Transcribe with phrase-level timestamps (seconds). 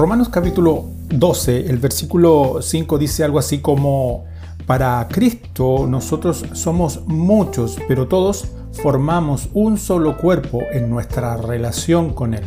[0.00, 4.24] Romanos capítulo 12, el versículo 5 dice algo así como,
[4.64, 12.32] para Cristo nosotros somos muchos, pero todos formamos un solo cuerpo en nuestra relación con
[12.32, 12.44] Él.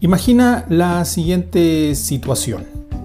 [0.00, 2.64] Imagina la siguiente situación.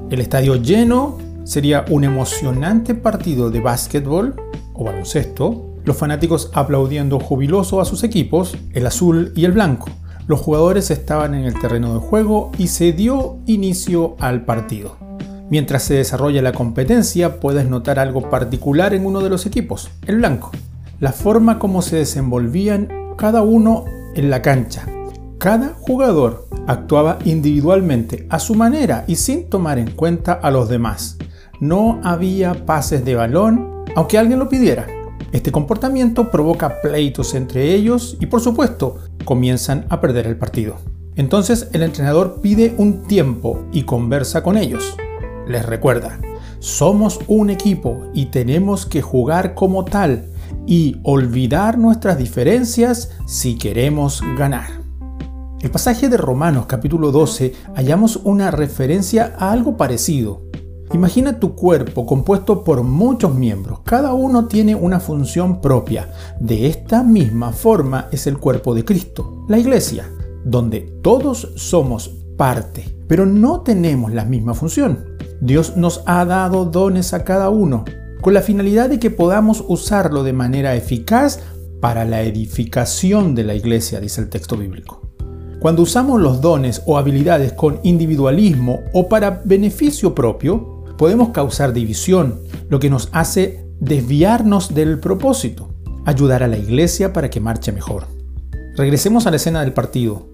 [0.10, 4.36] El estadio lleno sería un emocionante partido de básquetbol
[4.74, 9.90] o baloncesto, los fanáticos aplaudiendo jubiloso a sus equipos, el azul y el blanco.
[10.26, 14.96] Los jugadores estaban en el terreno de juego y se dio inicio al partido.
[15.50, 20.18] Mientras se desarrolla la competencia, puedes notar algo particular en uno de los equipos, el
[20.18, 20.52] blanco.
[21.00, 23.84] La forma como se desenvolvían cada uno
[24.16, 24.86] en la cancha.
[25.40, 31.18] Cada jugador actuaba individualmente, a su manera y sin tomar en cuenta a los demás.
[31.60, 34.88] No había pases de balón, aunque alguien lo pidiera.
[35.34, 40.78] Este comportamiento provoca pleitos entre ellos y por supuesto comienzan a perder el partido.
[41.16, 44.96] Entonces el entrenador pide un tiempo y conversa con ellos.
[45.48, 46.20] Les recuerda,
[46.60, 50.30] somos un equipo y tenemos que jugar como tal
[50.66, 54.84] y olvidar nuestras diferencias si queremos ganar.
[55.62, 60.42] El pasaje de Romanos capítulo 12 hallamos una referencia a algo parecido.
[60.94, 66.10] Imagina tu cuerpo compuesto por muchos miembros, cada uno tiene una función propia.
[66.40, 70.08] De esta misma forma es el cuerpo de Cristo, la iglesia,
[70.46, 75.04] donde todos somos parte, pero no tenemos la misma función.
[75.42, 77.86] Dios nos ha dado dones a cada uno,
[78.22, 81.40] con la finalidad de que podamos usarlo de manera eficaz
[81.82, 85.02] para la edificación de la iglesia, dice el texto bíblico.
[85.60, 90.73] Cuando usamos los dones o habilidades con individualismo o para beneficio propio,
[91.04, 95.68] podemos causar división, lo que nos hace desviarnos del propósito,
[96.06, 98.06] ayudar a la iglesia para que marche mejor.
[98.78, 100.30] Regresemos a la escena del partido.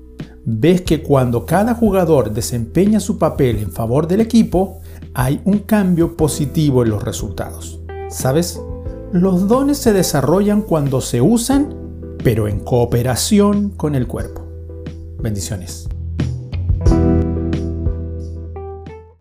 [0.45, 4.77] Ves que cuando cada jugador desempeña su papel en favor del equipo,
[5.15, 7.79] hay un cambio positivo en los resultados.
[8.07, 8.61] ¿Sabes?
[9.11, 11.73] Los dones se desarrollan cuando se usan,
[12.23, 14.45] pero en cooperación con el cuerpo.
[15.19, 15.89] Bendiciones.